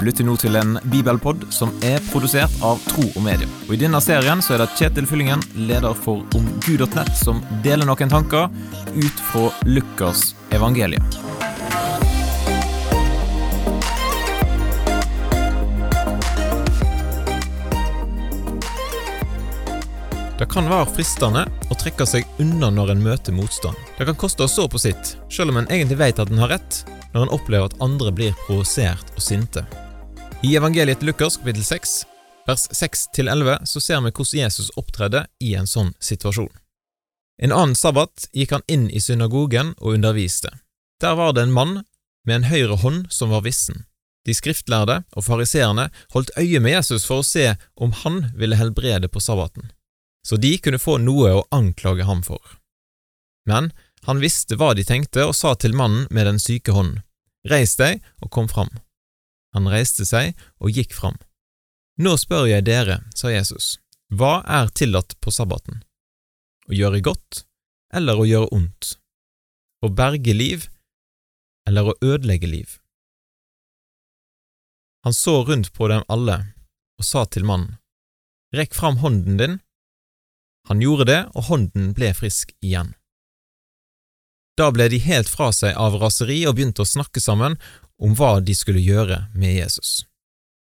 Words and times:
Du 0.00 0.06
lytter 0.06 0.24
nå 0.24 0.32
til 0.40 0.54
en 0.56 0.78
bibelpod 0.88 1.42
som 1.52 1.74
er 1.84 2.00
produsert 2.06 2.54
av 2.64 2.78
Tro 2.88 3.02
og 3.04 3.20
Medie. 3.20 3.44
Og 3.66 3.74
I 3.76 3.80
denne 3.82 3.98
serien 4.00 4.40
så 4.40 4.54
er 4.54 4.62
det 4.62 4.70
Kjetil 4.78 5.04
Fyllingen, 5.04 5.42
leder 5.68 5.92
for 5.92 6.22
omgud.nett, 6.38 7.10
som 7.20 7.42
deler 7.60 7.84
noen 7.84 8.08
tanker 8.08 8.48
ut 8.96 9.20
fra 9.28 9.50
Lukas 9.68 10.30
evangelium. 10.56 11.04
Det 20.40 20.48
kan 20.48 20.72
være 20.72 20.88
fristende 20.94 21.44
å 21.68 21.76
trekke 21.76 22.08
seg 22.08 22.40
unna 22.40 22.72
når 22.72 22.94
en 22.94 23.04
møter 23.04 23.36
motstand. 23.36 23.76
Det 24.00 24.08
kan 24.08 24.16
koste 24.24 24.48
å 24.48 24.54
stå 24.56 24.64
på 24.72 24.80
sitt, 24.80 25.18
selv 25.28 25.52
om 25.52 25.60
en 25.60 25.68
egentlig 25.68 26.00
vet 26.00 26.24
at 26.24 26.32
en 26.32 26.40
har 26.40 26.56
rett, 26.56 26.82
når 27.12 27.28
en 27.28 27.36
opplever 27.36 27.68
at 27.68 27.78
andre 27.84 28.16
blir 28.16 28.42
provosert 28.46 29.12
og 29.12 29.28
sinte. 29.28 29.68
I 30.42 30.56
evangeliet 30.56 31.02
Lukas 31.02 31.36
kapittel 31.36 31.64
6, 31.64 32.06
vers 32.46 32.68
6-11, 32.70 33.64
så 33.64 33.80
ser 33.80 34.00
vi 34.00 34.10
hvordan 34.10 34.40
Jesus 34.40 34.70
opptredde 34.76 35.26
i 35.40 35.54
en 35.54 35.68
sånn 35.68 35.92
situasjon. 36.00 36.52
En 37.40 37.52
annen 37.52 37.76
sabbat 37.76 38.28
gikk 38.36 38.52
han 38.56 38.66
inn 38.68 38.88
i 38.90 39.00
synagogen 39.00 39.74
og 39.78 39.96
underviste. 39.96 40.52
Der 41.00 41.16
var 41.16 41.32
det 41.32 41.46
en 41.46 41.56
mann 41.56 41.74
med 42.26 42.36
en 42.36 42.48
høyre 42.52 42.80
hånd 42.80 43.08
som 43.12 43.32
var 43.32 43.44
vissen. 43.44 43.86
De 44.28 44.36
skriftlærde 44.36 45.02
og 45.16 45.24
fariseerne 45.24 45.88
holdt 46.12 46.32
øye 46.36 46.60
med 46.60 46.76
Jesus 46.76 47.06
for 47.08 47.20
å 47.20 47.28
se 47.28 47.54
om 47.76 47.92
han 48.04 48.26
ville 48.36 48.60
helbrede 48.60 49.08
på 49.08 49.20
sabbaten 49.24 49.70
så 50.22 50.36
de 50.36 50.58
kunne 50.58 50.80
få 50.80 50.98
noe 51.00 51.32
å 51.34 51.46
anklage 51.54 52.04
ham 52.04 52.22
for. 52.22 52.40
Men 53.48 53.70
han 54.06 54.20
visste 54.22 54.56
hva 54.56 54.72
de 54.76 54.84
tenkte 54.86 55.26
og 55.28 55.36
sa 55.36 55.54
til 55.56 55.76
mannen 55.76 56.06
med 56.10 56.28
den 56.28 56.40
syke 56.42 56.74
hånden, 56.76 57.02
Reis 57.48 57.72
deg 57.80 58.02
og 58.20 58.28
kom 58.34 58.50
fram. 58.52 58.68
Han 59.56 59.68
reiste 59.70 60.06
seg 60.06 60.38
og 60.62 60.74
gikk 60.76 60.94
fram. 60.94 61.16
Nå 62.00 62.14
spør 62.20 62.48
jeg 62.48 62.66
dere, 62.68 63.00
sa 63.14 63.32
Jesus, 63.32 63.78
hva 64.14 64.40
er 64.46 64.70
tillatt 64.74 65.16
på 65.20 65.32
sabbaten? 65.34 65.82
Å 66.70 66.72
gjøre 66.74 67.02
godt 67.04 67.44
eller 67.94 68.20
å 68.20 68.28
gjøre 68.28 68.52
ondt? 68.56 68.94
Å 69.84 69.90
berge 69.90 70.34
liv 70.36 70.68
eller 71.68 71.90
å 71.90 71.96
ødelegge 72.00 72.48
liv? 72.50 72.78
Han 75.04 75.16
så 75.16 75.40
rundt 75.48 75.72
på 75.74 75.88
dem 75.88 76.04
alle 76.12 76.38
og 77.00 77.06
sa 77.06 77.24
til 77.24 77.46
mannen, 77.48 77.78
Rekk 78.50 78.74
fram 78.74 78.96
hånden 78.98 79.36
din 79.38 79.60
han 80.68 80.82
gjorde 80.82 81.06
det, 81.08 81.20
og 81.34 81.48
hånden 81.48 81.92
ble 81.96 82.12
frisk 82.14 82.52
igjen. 82.62 82.92
Da 84.58 84.68
ble 84.74 84.90
de 84.92 85.00
helt 85.02 85.30
fra 85.30 85.48
seg 85.56 85.74
av 85.78 85.96
raseri 86.02 86.42
og 86.48 86.58
begynte 86.58 86.84
å 86.84 86.88
snakke 86.88 87.22
sammen 87.22 87.56
om 88.00 88.14
hva 88.16 88.38
de 88.40 88.54
skulle 88.56 88.82
gjøre 88.82 89.26
med 89.34 89.54
Jesus. 89.54 90.04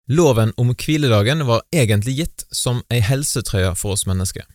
Loven 0.10 0.54
om 0.58 0.72
hviledagen 0.74 1.46
var 1.48 1.66
egentlig 1.76 2.16
gitt 2.18 2.46
som 2.52 2.82
ei 2.90 3.02
helsetrøye 3.04 3.74
for 3.76 3.98
oss 3.98 4.06
mennesker. 4.08 4.46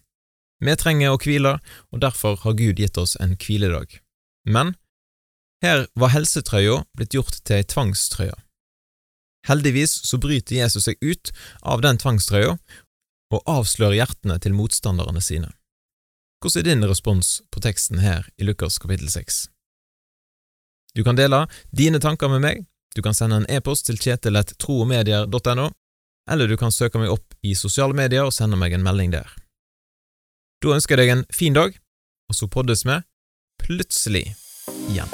Vi 0.62 0.76
trenger 0.78 1.12
å 1.12 1.18
hvile, 1.20 1.58
og 1.90 2.00
derfor 2.00 2.38
har 2.44 2.56
Gud 2.58 2.78
gitt 2.80 2.98
oss 2.98 3.16
en 3.20 3.34
hviledag. 3.36 3.98
Men 4.48 4.74
her 5.62 5.86
var 5.98 6.14
helsetrøya 6.14 6.82
blitt 6.96 7.14
gjort 7.14 7.42
til 7.42 7.60
ei 7.60 7.66
tvangstrøye. 7.66 8.34
Heldigvis 9.46 9.94
så 10.06 10.18
bryter 10.22 10.60
Jesus 10.60 10.86
seg 10.86 10.98
ut 11.02 11.32
av 11.62 11.82
den 11.82 11.98
tvangstrøya 11.98 12.56
og 13.32 13.48
avslører 13.50 13.98
hjertene 13.98 14.38
til 14.42 14.54
motstanderne 14.54 15.22
sine. 15.24 15.50
Hvordan 16.42 16.62
er 16.62 16.68
din 16.68 16.88
respons 16.90 17.40
på 17.54 17.62
teksten 17.62 18.02
her 18.02 18.26
i 18.38 18.46
Lukas 18.46 18.78
kapittel 18.82 19.10
6? 19.10 19.46
Du 20.94 21.02
kan 21.06 21.16
dele 21.16 21.46
dine 21.70 22.00
tanker 22.02 22.30
med 22.30 22.42
meg, 22.44 22.64
du 22.94 23.02
kan 23.02 23.14
sende 23.16 23.40
en 23.40 23.46
e-post 23.48 23.86
til 23.88 23.98
kjetil.troogmedier.no, 24.00 25.68
eller 26.30 26.48
du 26.48 26.56
kan 26.60 26.74
søke 26.74 27.00
meg 27.00 27.12
opp 27.12 27.34
i 27.42 27.54
sosiale 27.58 27.96
medier 27.96 28.26
og 28.26 28.34
sende 28.36 28.58
meg 28.60 28.76
en 28.76 28.84
melding 28.84 29.14
der. 29.14 29.28
Da 30.62 30.76
ønsker 30.76 30.98
jeg 30.98 31.08
deg 31.08 31.16
en 31.16 31.24
fin 31.34 31.56
dag, 31.56 31.74
og 32.30 32.38
så 32.38 32.46
poddes 32.46 32.84
vi 32.86 33.00
plutselig 33.62 34.26
igjen. 34.90 35.10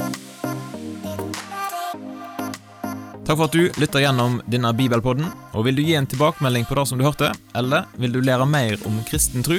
Takk 3.29 3.37
for 3.37 3.45
at 3.45 3.57
du 3.57 3.67
lytter 3.77 4.01
gjennom 4.01 4.39
denne 4.49 4.71
bibelpodden. 4.73 5.27
og 5.53 5.67
Vil 5.67 5.77
du 5.77 5.83
gi 5.85 5.99
en 5.99 6.07
tilbakemelding 6.09 6.65
på 6.65 6.79
det 6.79 6.85
som 6.89 6.97
du 6.97 7.05
hørte, 7.05 7.35
eller 7.55 7.85
vil 8.01 8.15
du 8.15 8.23
lære 8.25 8.47
mer 8.49 8.79
om 8.89 9.03
kristen 9.05 9.45
tro? 9.45 9.59